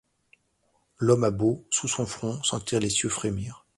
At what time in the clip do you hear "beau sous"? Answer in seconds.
1.29-1.87